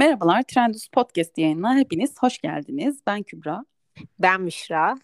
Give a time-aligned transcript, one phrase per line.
[0.00, 3.00] Merhabalar, Trendus Podcast yayınına hepiniz hoş geldiniz.
[3.06, 3.64] Ben Kübra.
[4.18, 4.94] Ben Müşra.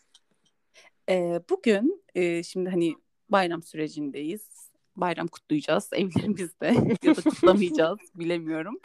[1.09, 2.95] Ee, bugün e, şimdi hani
[3.29, 4.71] bayram sürecindeyiz.
[4.97, 6.67] Bayram kutlayacağız evlerimizde
[7.03, 8.81] ya da kutlamayacağız bilemiyorum.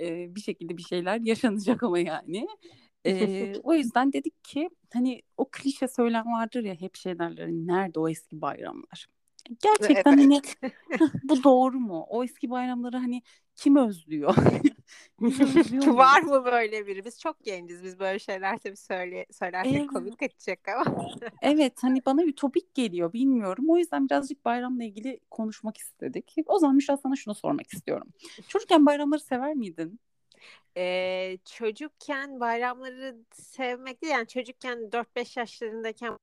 [0.00, 2.48] Ee, bir şekilde bir şeyler yaşanacak ama yani.
[3.06, 8.00] Ee, o yüzden dedik ki hani o klişe söylem vardır ya hep şey derler nerede
[8.00, 9.06] o eski bayramlar.
[9.62, 10.56] Gerçekten evet.
[10.62, 10.70] hani
[11.22, 12.06] bu doğru mu?
[12.08, 13.22] O eski bayramları hani
[13.56, 14.34] kim özlüyor?
[15.86, 17.04] Var mı böyle biri?
[17.04, 17.84] Biz çok genciz.
[17.84, 19.86] Biz böyle şeyler tabii söyle, söylersek evet.
[19.86, 21.08] komik kaçacak ama.
[21.42, 23.64] evet hani bana ütopik geliyor bilmiyorum.
[23.68, 26.34] O yüzden birazcık bayramla ilgili konuşmak istedik.
[26.46, 28.08] O zaman Müşra sana şunu sormak istiyorum.
[28.48, 30.00] Çocukken bayramları sever miydin?
[30.76, 36.18] Ee, çocukken bayramları sevmek değil yani çocukken 4-5 yaşlarındayken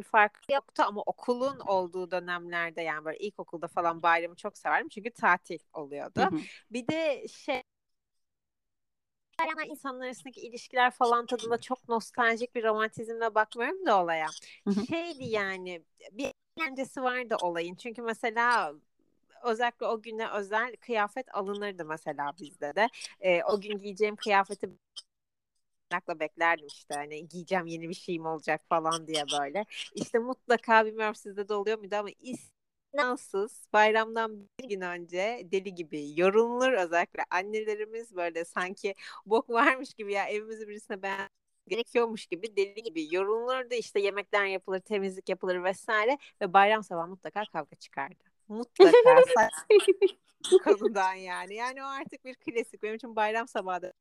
[0.00, 5.10] bir fark yoktu ama okulun olduğu dönemlerde yani böyle ilkokulda falan bayramı çok severdim çünkü
[5.10, 6.20] tatil oluyordu.
[6.20, 6.40] Hı hı.
[6.70, 7.62] Bir de şey
[9.40, 14.26] bayramlar insanlar arasındaki ilişkiler falan tadında çok nostaljik bir romantizmle bakmıyorum da olaya.
[14.88, 17.74] Şeydi yani bir eğlencesi vardı olayın.
[17.74, 18.74] Çünkü mesela
[19.44, 22.88] özellikle o güne özel kıyafet alınırdı mesela bizde de.
[23.20, 24.70] Ee, o gün giyeceğim kıyafeti
[25.94, 29.64] merakla beklerdim işte hani giyeceğim yeni bir şeyim olacak falan diye böyle.
[29.94, 36.20] İşte mutlaka bilmiyorum sizde de oluyor muydu ama istisnasız bayramdan bir gün önce deli gibi
[36.20, 38.94] yorulur özellikle annelerimiz böyle sanki
[39.26, 41.28] bok varmış gibi ya evimizi birisine ben
[41.68, 47.44] gerekiyormuş gibi deli gibi yorulurdu işte yemekler yapılır temizlik yapılır vesaire ve bayram sabahı mutlaka
[47.44, 48.24] kavga çıkardı.
[48.48, 48.92] Mutlaka
[50.64, 51.54] konudan yani.
[51.54, 52.82] Yani o artık bir klasik.
[52.82, 53.92] Benim için bayram sabahı da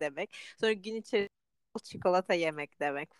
[0.00, 0.36] demek.
[0.60, 1.38] Sonra gün içerisinde
[1.84, 3.10] çikolata yemek demek.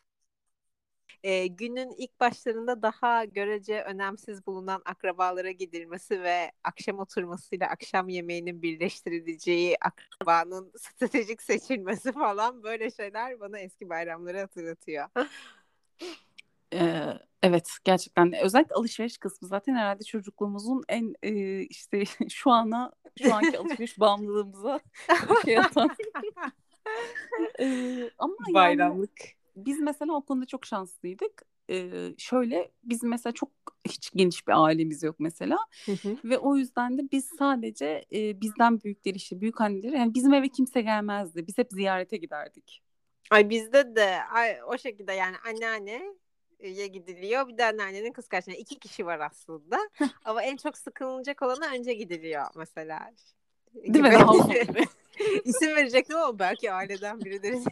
[1.23, 8.63] E, günün ilk başlarında daha görece önemsiz bulunan akrabalara gidilmesi ve akşam oturmasıyla akşam yemeğinin
[8.63, 15.09] birleştirileceği akrabanın stratejik seçilmesi falan böyle şeyler bana eski bayramları hatırlatıyor.
[16.73, 23.35] Ee, evet gerçekten özellikle alışveriş kısmı zaten herhalde çocukluğumuzun en e, işte şu ana şu
[23.35, 24.81] anki alışveriş bağımlılığımıza
[25.45, 25.91] şey atan
[27.61, 29.21] ee, ama bayramlık.
[29.21, 31.43] Yani, biz mesela o konuda çok şanslıydık.
[31.71, 33.51] Ee, şöyle biz mesela çok
[33.89, 36.17] hiç geniş bir ailemiz yok mesela hı hı.
[36.25, 40.49] ve o yüzden de biz sadece e, bizden büyükleri işte büyük anneleri yani bizim eve
[40.49, 41.47] kimse gelmezdi.
[41.47, 42.83] Biz hep ziyarete giderdik.
[43.31, 46.03] Ay bizde de ay, o şekilde yani anneanne
[46.61, 47.49] ye gidiliyor.
[47.49, 48.59] Bir de anneannenin kız kardeşine.
[48.59, 49.91] iki kişi var aslında.
[50.25, 53.11] Ama en çok sıkılacak olana önce gidiliyor mesela.
[53.75, 54.19] Değil mi?
[55.45, 57.55] İsim verecektim ama belki aileden biridir.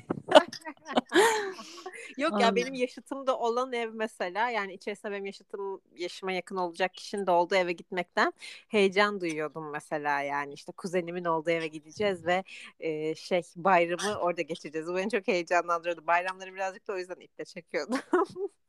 [2.17, 7.27] Yok ya benim yaşıtımda olan ev mesela yani içerisinde benim yaşıtım yaşıma yakın olacak kişinin
[7.27, 8.33] de olduğu eve gitmekten
[8.69, 12.45] heyecan duyuyordum mesela yani işte kuzenimin olduğu eve gideceğiz ve
[12.81, 14.89] e, şey bayramı orada geçireceğiz.
[14.89, 16.07] Bu beni çok heyecanlandırıyordu.
[16.07, 17.99] Bayramları birazcık da o yüzden iple çekiyordum.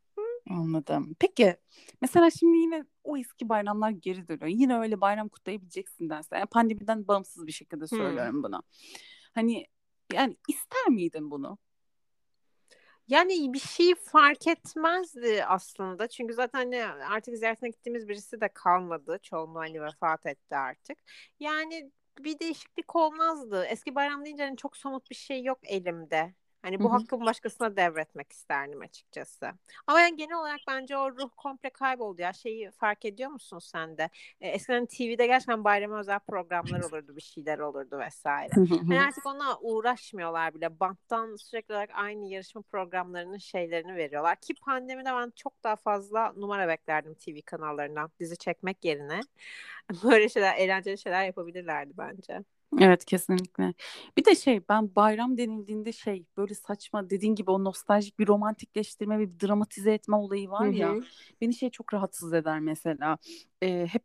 [0.49, 1.15] Anladım.
[1.19, 1.57] Peki
[2.01, 4.47] mesela şimdi yine o eski bayramlar geri dönüyor.
[4.47, 6.35] Yine öyle bayram kutlayabileceksin derse.
[6.35, 8.43] Yani pandemiden bağımsız bir şekilde söylüyorum hmm.
[8.43, 8.63] bunu.
[9.33, 9.65] Hani
[10.13, 11.57] yani ister miydin bunu?
[13.07, 16.07] Yani bir şey fark etmezdi aslında.
[16.07, 19.19] Çünkü zaten hani artık ziyaretine gittiğimiz birisi de kalmadı.
[19.23, 20.97] Çoğunluğu hani vefat etti artık.
[21.39, 23.65] Yani bir değişiklik olmazdı.
[23.65, 26.33] Eski bayram deyince hani çok somut bir şey yok elimde.
[26.61, 26.97] Hani bu Hı-hı.
[26.97, 29.51] hakkımı başkasına devretmek isterdim açıkçası.
[29.87, 32.33] Ama yani genel olarak bence o ruh komple kayboldu ya.
[32.33, 34.09] Şeyi fark ediyor musun sen de?
[34.41, 38.53] E, eskiden TV'de gerçekten bayrama özel programlar olurdu, bir şeyler olurdu vesaire.
[38.87, 40.79] hani artık ona uğraşmıyorlar bile.
[40.79, 44.35] Banttan sürekli olarak aynı yarışma programlarının şeylerini veriyorlar.
[44.35, 49.19] Ki pandemide ben çok daha fazla numara beklerdim TV kanallarından dizi çekmek yerine.
[50.03, 52.43] Böyle şeyler, eğlenceli şeyler yapabilirlerdi bence.
[52.79, 53.73] Evet kesinlikle.
[54.17, 59.19] Bir de şey ben bayram denildiğinde şey böyle saçma dediğin gibi o nostaljik bir romantikleştirme
[59.19, 61.03] ve bir dramatize etme olayı var ya Hı-hı.
[61.41, 63.17] beni şey çok rahatsız eder mesela.
[63.63, 64.03] Ee, hep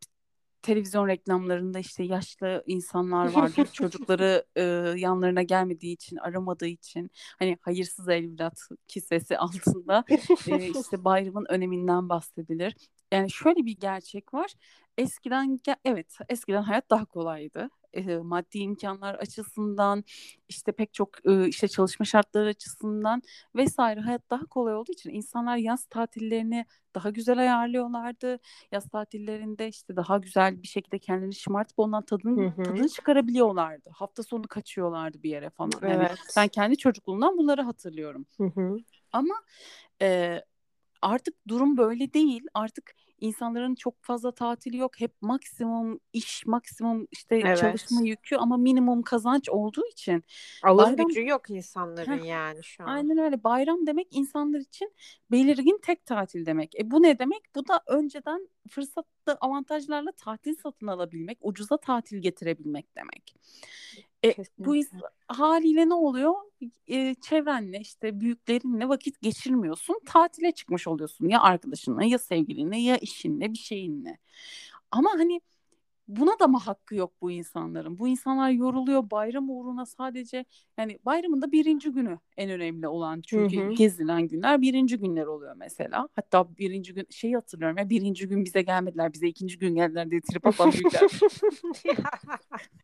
[0.62, 4.62] televizyon reklamlarında işte yaşlı insanlar vardır çocukları e,
[4.97, 10.05] yanlarına gelmediği için aramadığı için hani hayırsız evlat kisvesi altında
[10.49, 12.76] e, işte bayramın öneminden bahsedilir.
[13.12, 14.55] Yani şöyle bir gerçek var.
[14.99, 20.05] Eskiden evet eskiden hayat daha kolaydı e, maddi imkanlar açısından
[20.49, 23.23] işte pek çok e, işte çalışma şartları açısından
[23.56, 28.39] vesaire hayat daha kolay olduğu için insanlar yaz tatillerini daha güzel ayarlıyorlardı.
[28.73, 32.62] Yaz tatillerinde işte daha güzel bir şekilde kendini şımartıp ondan tadını, hı hı.
[32.62, 33.91] tadını çıkarabiliyorlardı.
[33.95, 35.73] Hafta sonu kaçıyorlardı bir yere falan.
[35.83, 35.93] Evet.
[35.93, 38.27] Yani ben kendi çocukluğumdan bunları hatırlıyorum.
[38.37, 38.77] Hı hı.
[39.12, 39.35] Ama
[40.03, 40.41] e,
[41.03, 42.43] artık durum böyle değil.
[42.55, 45.01] Artık insanların çok fazla tatili yok.
[45.01, 47.59] Hep maksimum iş, maksimum işte evet.
[47.59, 50.25] çalışma yükü ama minimum kazanç olduğu için.
[50.63, 51.09] Alım bayram...
[51.09, 52.89] gücü yok insanların Heh, yani şu an.
[52.89, 53.45] Aynen öyle.
[53.45, 54.93] Bayram demek insanlar için
[55.31, 56.81] belirgin tek tatil demek.
[56.81, 57.43] E bu ne demek?
[57.55, 63.35] Bu da önceden fırsatlı avantajlarla tatil satın alabilmek, ucuza tatil getirebilmek demek.
[64.25, 64.75] E, bu
[65.29, 66.35] haliyle ne oluyor?
[66.87, 70.01] E, çevrenle işte büyüklerinle vakit geçirmiyorsun.
[70.07, 74.19] Tatile çıkmış oluyorsun ya arkadaşınla ya sevgilinle ya işinle bir şeyinle.
[74.91, 75.41] Ama hani
[76.09, 77.99] buna da mı hakkı yok bu insanların?
[77.99, 80.45] Bu insanlar yoruluyor bayram uğruna sadece
[80.79, 83.73] yani bayramın da birinci günü en önemli olan çünkü hı hı.
[83.73, 86.09] gezilen günler birinci günler oluyor mesela.
[86.17, 90.21] Hatta birinci gün şeyi hatırlıyorum ya birinci gün bize gelmediler bize ikinci gün geldiler diye
[90.21, 91.11] trip atan büyükler.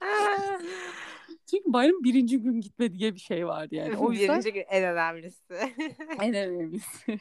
[1.50, 3.96] Çünkü bayram birinci gün gitme diye bir şey vardı yani.
[3.96, 4.28] O yüzden...
[4.28, 5.54] birinci gün en önemlisi.
[6.22, 7.20] en önemlisi.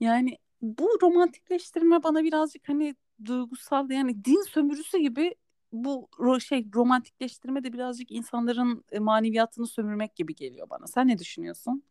[0.00, 5.34] Yani bu romantikleştirme bana birazcık hani duygusal yani din sömürüsü gibi
[5.72, 6.08] bu
[6.40, 10.86] şey romantikleştirme de birazcık insanların e, maneviyatını sömürmek gibi geliyor bana.
[10.86, 11.82] Sen ne düşünüyorsun?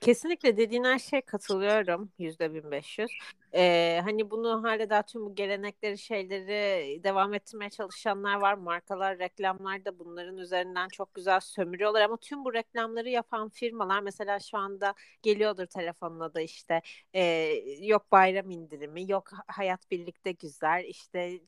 [0.00, 2.10] Kesinlikle dediğin her şeye katılıyorum.
[2.18, 3.10] Yüzde bin beş yüz.
[3.54, 8.54] Ee, hani bunu hala daha tüm bu gelenekleri şeyleri devam ettirmeye çalışanlar var.
[8.54, 14.40] Markalar, reklamlar da bunların üzerinden çok güzel sömürüyorlar ama tüm bu reklamları yapan firmalar mesela
[14.40, 16.82] şu anda geliyordur telefonuna da işte
[17.14, 17.22] e,
[17.80, 21.40] yok bayram indirimi, yok hayat birlikte güzel, işte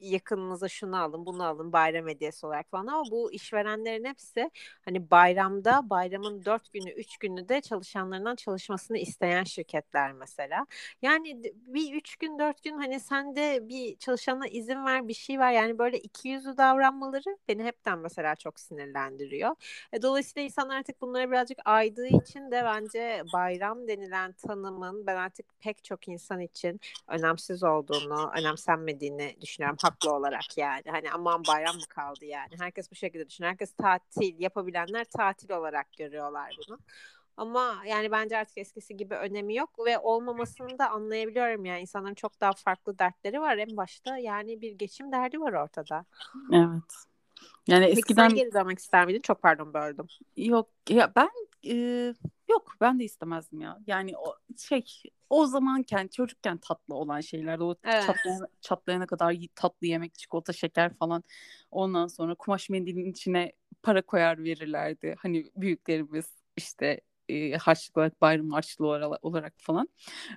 [0.00, 4.50] yakınınıza şunu alın, bunu alın bayram hediyesi olarak falan ama bu işverenlerin hepsi
[4.84, 10.66] hani bayramda bayramın dört günü, üç günü de çalışanlarından çalışmasını isteyen şirketler mesela.
[11.02, 15.38] Yani bir üç gün, dört gün hani sen de bir çalışana izin ver, bir şey
[15.38, 15.52] var.
[15.52, 19.56] Yani böyle iki yüzlü davranmaları beni hepten mesela çok sinirlendiriyor.
[19.92, 25.46] E, dolayısıyla insanlar artık bunlara birazcık aydığı için de bence bayram denilen tanımın ben artık
[25.60, 30.82] pek çok insan için önemsiz olduğunu, önemsenmediğini düşünüyorum haklı olarak yani.
[30.90, 32.50] Hani aman bayram mı kaldı yani.
[32.58, 33.50] Herkes bu şekilde düşünüyor.
[33.50, 36.78] Herkes tatil yapabilenler tatil olarak görüyorlar bunu.
[37.36, 42.40] Ama yani bence artık eskisi gibi önemi yok ve olmamasını da anlayabiliyorum yani insanların çok
[42.40, 46.04] daha farklı dertleri var en başta yani bir geçim derdi var ortada.
[46.52, 46.94] Evet.
[47.66, 49.20] Yani Peki eskiden sen geri dönmek ister miydin?
[49.20, 50.06] Çok pardon böldüm.
[50.36, 51.30] Yok ya ben
[51.66, 51.74] e,
[52.48, 53.78] yok ben de istemezdim ya.
[53.86, 54.84] Yani o şey
[55.30, 58.06] o zamanken çocukken tatlı olan şeyler o evet.
[58.06, 61.24] çatlayana, çatlayana kadar tatlı yemek çikolata şeker falan
[61.70, 65.14] ondan sonra kumaş mendilin içine para koyar verirlerdi.
[65.18, 68.86] Hani büyüklerimiz işte e, harçlık olarak bayram harçlığı
[69.22, 69.88] olarak falan.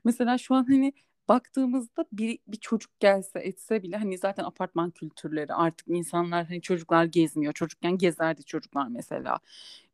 [0.04, 0.94] Mesela şu an hani
[1.28, 7.06] baktığımızda bir, bir çocuk gelse etse bile hani zaten apartman kültürleri artık insanlar hani çocuklar
[7.06, 7.54] gezmiyor.
[7.54, 9.40] Çocukken gezerdi çocuklar mesela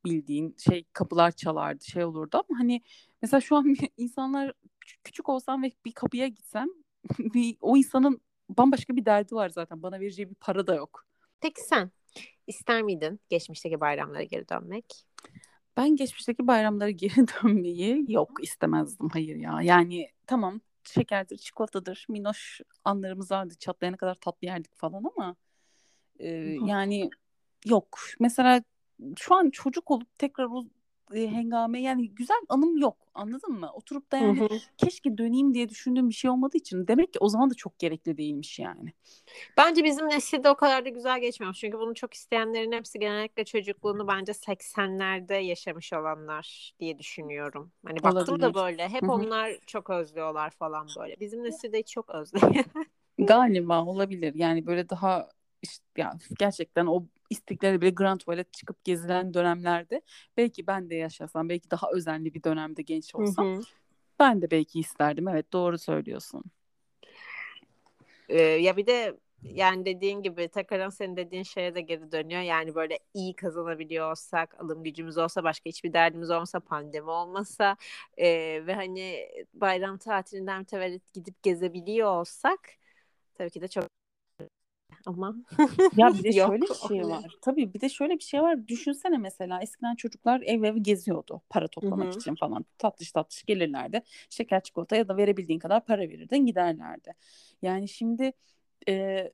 [0.05, 2.81] bildiğin şey kapılar çalardı şey olurdu ama hani
[3.21, 4.53] mesela şu an insanlar
[5.03, 6.67] küçük olsam ve bir kapıya gitsem
[7.19, 11.05] bir, o insanın bambaşka bir derdi var zaten bana vereceği bir para da yok.
[11.41, 11.91] Peki sen
[12.47, 15.05] ister miydin geçmişteki bayramlara geri dönmek?
[15.77, 19.09] Ben geçmişteki bayramlara geri dönmeyi yok istemezdim.
[19.09, 19.59] Hayır ya.
[19.61, 23.53] Yani tamam şekerdir, çikolatadır, minoş anlarımız vardı.
[23.59, 25.35] Çatlayana kadar tatlı yerdik falan ama
[26.19, 26.27] e,
[26.65, 27.09] yani
[27.65, 27.99] yok.
[28.19, 28.63] Mesela
[29.17, 30.65] şu an çocuk olup tekrar o
[31.13, 33.69] e, hengame yani güzel anım yok anladın mı?
[33.73, 34.57] Oturup da yani hı hı.
[34.77, 38.17] keşke döneyim diye düşündüğüm bir şey olmadığı için demek ki o zaman da çok gerekli
[38.17, 38.93] değilmiş yani.
[39.57, 41.53] Bence bizim nesilde o kadar da güzel geçmiyor.
[41.53, 47.71] Çünkü bunu çok isteyenlerin hepsi genellikle çocukluğunu bence 80'lerde yaşamış olanlar diye düşünüyorum.
[47.85, 48.41] Hani baktım Olabilir.
[48.41, 49.11] da böyle hep hı hı.
[49.11, 51.19] onlar çok özlüyorlar falan böyle.
[51.19, 52.65] Bizim nesilde çok özlüyor.
[53.19, 54.33] Galiba olabilir.
[54.35, 55.29] Yani böyle daha
[55.61, 60.01] işte ya gerçekten o istiklalde bile Grand Tuvalet çıkıp gezilen dönemlerde
[60.37, 63.61] belki ben de yaşasam belki daha özenli bir dönemde genç olsam hı hı.
[64.19, 65.27] ben de belki isterdim.
[65.27, 66.43] Evet doğru söylüyorsun.
[68.29, 72.41] Ee, ya bir de yani dediğin gibi tekrardan senin dediğin şeye de geri dönüyor.
[72.41, 77.77] Yani böyle iyi kazanabiliyor olsak, alım gücümüz olsa, başka hiçbir derdimiz olmasa, pandemi olmasa
[78.17, 78.27] e,
[78.67, 82.59] ve hani bayram tatilinden mütevellit gidip gezebiliyor olsak
[83.35, 83.98] tabii ki de çok
[85.05, 85.35] ama
[85.97, 87.37] ya bir de şöyle bir şey var.
[87.41, 88.67] Tabii bir de şöyle bir şey var.
[88.67, 92.17] Düşünsene mesela eskiden çocuklar ev ev geziyordu para toplamak Hı-hı.
[92.17, 92.65] için falan.
[92.77, 94.01] Tatlış tatlış gelirlerdi.
[94.29, 97.13] Şeker çikolata ya da verebildiğin kadar para verirdin giderlerdi.
[97.61, 98.31] Yani şimdi
[98.87, 99.31] e,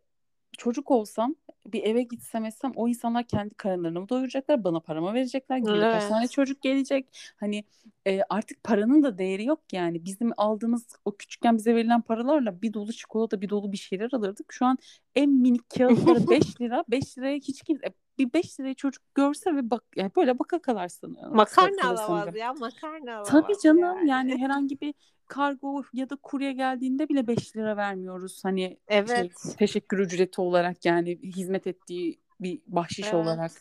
[0.58, 1.36] çocuk olsam
[1.68, 5.58] bir eve gitsem etsem o insanlar kendi karınlarını mı doyuracaklar bana paramı verecekler?
[5.58, 5.94] Evet.
[5.94, 7.08] kaç tane çocuk gelecek?
[7.38, 7.64] Hani
[8.08, 10.06] e, artık paranın da değeri yok yani.
[10.06, 14.54] Bizim aldığımız o küçükken bize verilen paralarla bir dolu çikolata bir dolu bir şeyler alırdık.
[14.54, 14.78] Şu an
[15.16, 16.84] en minik kağıt para 5 lira.
[16.90, 21.18] 5 liraya hiç kimse bir 5 liraya çocuk görse ve bak yani böyle baka kalarsın.
[21.32, 23.30] Makarna alamaz ya makarna alamaz.
[23.30, 24.10] Tabii canım yani.
[24.10, 24.94] yani herhangi bir
[25.28, 28.40] kargo ya da kurye geldiğinde bile 5 lira vermiyoruz.
[28.44, 29.40] Hani evet.
[29.44, 33.14] şey, teşekkür ücreti olarak yani hizmet ettiği bir bahşiş evet.
[33.14, 33.52] olarak.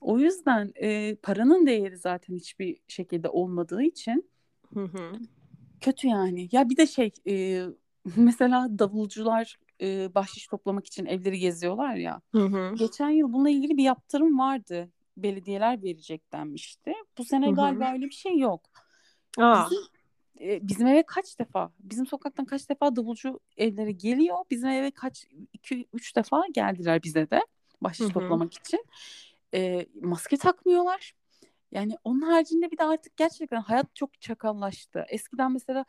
[0.00, 4.30] O yüzden e, paranın değeri zaten hiçbir şekilde olmadığı için
[4.74, 5.12] hı hı.
[5.80, 6.48] kötü yani.
[6.52, 7.64] Ya bir de şey e,
[8.16, 12.20] mesela davulcular e, bahşiş toplamak için evleri geziyorlar ya.
[12.32, 12.74] Hı hı.
[12.74, 14.90] Geçen yıl bununla ilgili bir yaptırım vardı.
[15.16, 16.92] Belediyeler verecek denmişti.
[17.18, 17.54] Bu sene hı hı.
[17.54, 18.60] galiba öyle bir şey yok.
[19.38, 19.64] Aa.
[19.64, 19.82] Bizim,
[20.40, 24.38] e, bizim eve kaç defa, bizim sokaktan kaç defa davulcu evleri geliyor.
[24.50, 27.40] Bizim eve kaç, iki, üç defa geldiler bize de
[27.80, 28.12] bahşiş hı hı.
[28.12, 28.84] toplamak için.
[29.54, 31.12] E, maske takmıyorlar.
[31.72, 35.04] Yani onun haricinde bir de artık gerçekten hayat çok çakallaştı.
[35.08, 35.84] Eskiden mesela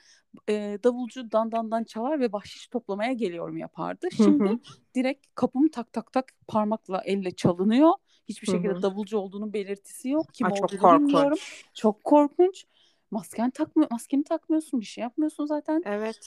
[0.50, 4.08] e, davulcu dandandan çalar ve bahşiş toplamaya geliyorum yapardı.
[4.12, 4.60] Şimdi hı hı.
[4.96, 7.92] direkt kapımı tak tak tak parmakla elle çalınıyor.
[8.30, 10.26] Hiçbir şekilde hı davulcu olduğunun belirtisi yok.
[10.34, 11.08] Kim Aa, olduğunu çok korkunç.
[11.08, 11.38] bilmiyorum.
[11.74, 12.66] Çok korkunç.
[13.12, 15.82] Masken takmıyor, maskeni takmıyorsun, bir şey yapmıyorsun zaten.
[15.86, 16.20] Evet.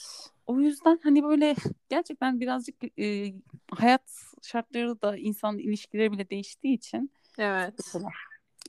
[0.45, 1.55] O yüzden hani böyle
[1.89, 3.33] gerçekten birazcık e,
[3.71, 4.01] hayat
[4.41, 7.11] şartları da insan ilişkileri bile değiştiği için.
[7.37, 7.73] Evet.
[7.77, 8.09] Mesela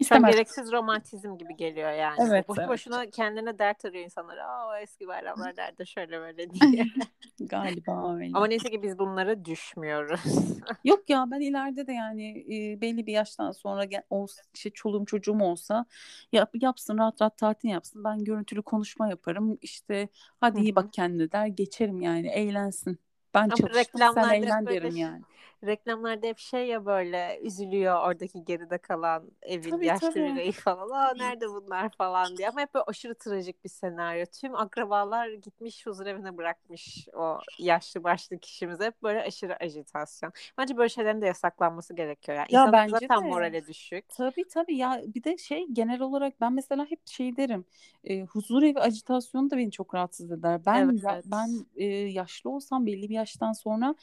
[0.01, 0.31] İstemez.
[0.31, 2.17] Çok gereksiz romantizm gibi geliyor yani.
[2.29, 2.69] Evet, Boş evet.
[2.69, 4.39] boşuna kendine dert arıyor insanlar.
[4.39, 6.87] Aa o eski bayramlar nerede şöyle böyle diye.
[7.41, 8.31] Galiba öyle.
[8.35, 10.21] Ama neyse ki biz bunlara düşmüyoruz.
[10.85, 15.05] Yok ya ben ileride de yani e, belli bir yaştan sonra gel, o işte çoluğum
[15.05, 15.87] çocuğum olsa
[16.33, 18.05] yap, yapsın rahat rahat tatil yapsın.
[18.05, 19.59] Ben görüntülü konuşma yaparım.
[19.63, 20.09] İşte
[20.41, 22.99] hadi iyi bak kendine der geçerim yani eğlensin.
[23.35, 25.23] Ben Ama çalıştım sen eğlen derim yani.
[25.65, 30.25] Reklamlarda hep şey ya böyle üzülüyor oradaki geride kalan evin Tabii, yaşlı tabii.
[30.35, 30.91] bireyi falan.
[30.91, 32.49] Aa nerede bunlar falan diye.
[32.49, 34.25] Ama hep böyle aşırı trajik bir senaryo.
[34.27, 38.85] Tüm akrabalar gitmiş huzur evine bırakmış o yaşlı başlı kişimize.
[38.85, 40.33] Hep böyle aşırı ajitasyon.
[40.59, 42.39] Bence böyle şeylerin de yasaklanması gerekiyor.
[42.39, 42.47] Yani.
[42.51, 43.29] Ya İnsanın bence zaten de.
[43.31, 44.05] morali düşük.
[44.09, 47.65] Tabii tabii ya bir de şey genel olarak ben mesela hep şey derim
[48.05, 50.67] e, huzur evi agitasyonu da beni çok rahatsız eder.
[50.67, 51.25] Ben ya- Evet.
[51.25, 53.95] ben e, yaşlı olsam belli bir yaştan sonra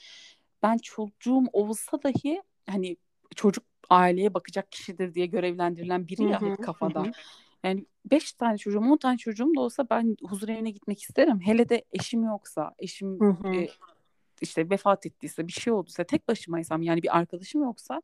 [0.64, 2.98] ben çocuğum olsa dahi hani
[3.36, 7.04] çocuk aileye bakacak kişidir diye görevlendirilen biri ya hep kafada.
[7.04, 7.12] hı hı.
[7.64, 11.40] Yani beş tane çocuğum, on tane çocuğum da olsa ben huzur evine gitmek isterim.
[11.42, 13.56] Hele de eşim yoksa, eşim Hı hı.
[13.56, 13.70] e,
[14.42, 18.02] işte vefat ettiyse, bir şey olduysa, tek başımaysam yani bir arkadaşım yoksa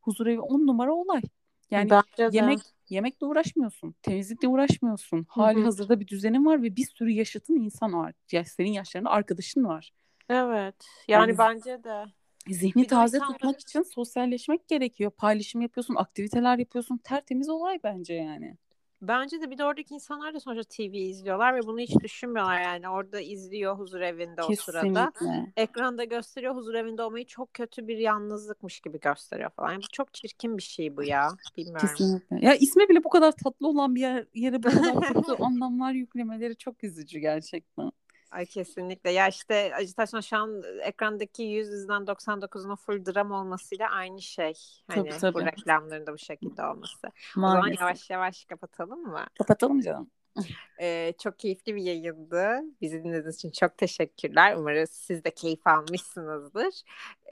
[0.00, 1.22] huzur evi on numara olay.
[1.70, 2.36] Yani Bence de.
[2.36, 5.26] yemek yemekle uğraşmıyorsun, temizlikle uğraşmıyorsun.
[5.28, 8.14] Hali hazırda bir düzenin var ve bir sürü yaşıtın insan var.
[8.32, 9.92] Ya senin yaşlarında arkadaşın var.
[10.28, 10.86] Evet.
[11.08, 12.04] Yani Yani- bence de.
[12.48, 15.10] Zihni de taze insanların- tutmak için sosyalleşmek gerekiyor.
[15.10, 16.98] Paylaşım yapıyorsun, aktiviteler yapıyorsun.
[16.98, 18.56] Tertemiz olay bence yani.
[19.02, 22.88] Bence de bir de oradaki insanlar da sonuçta TV izliyorlar ve bunu hiç düşünmüyorlar yani.
[22.88, 25.10] Orada izliyor huzur evinde o sırada.
[25.10, 25.52] Kesinlikle.
[25.56, 29.72] Ekranda gösteriyor huzur evinde olmayı çok kötü bir yalnızlıkmış gibi gösteriyor falan.
[29.72, 31.28] Yani bu çok çirkin bir şey bu ya.
[31.56, 31.88] Bilmiyorum.
[31.88, 32.46] Kesinlikle.
[32.46, 36.56] Ya ismi bile bu kadar tatlı olan bir yer, yere bu kadar kötü anlamlar yüklemeleri
[36.56, 37.92] çok üzücü gerçekten.
[38.30, 39.10] Ay kesinlikle.
[39.10, 44.52] Ya işte ajitasyon şu an ekrandaki 100 yüzden 99'unun full dram olmasıyla aynı şey.
[44.88, 45.34] Hani Tabii, tabii.
[45.34, 47.06] bu reklamların da bu şekilde olması.
[47.06, 47.80] O zaman Maalesef.
[47.80, 49.26] yavaş yavaş kapatalım mı?
[49.38, 50.10] Kapatalım canım.
[50.80, 52.60] Ee, çok keyifli bir yayındı.
[52.80, 54.56] Bizi dinlediğiniz için çok teşekkürler.
[54.56, 56.82] Umarız siz de keyif almışsınızdır.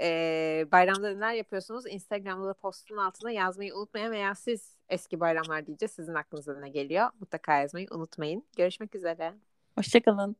[0.00, 1.84] Ee, bayramda neler yapıyorsunuz?
[1.86, 7.10] Instagram'da da postun altına yazmayı unutmayın veya siz eski bayramlar deyince sizin aklınıza ne geliyor?
[7.20, 8.44] Mutlaka yazmayı unutmayın.
[8.56, 9.34] Görüşmek üzere.
[9.78, 10.36] Hoşçakalın.